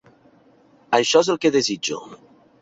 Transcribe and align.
Això 0.99 1.21
és 1.27 1.29
el 1.35 1.39
que 1.45 1.53
desitjo. 1.57 2.01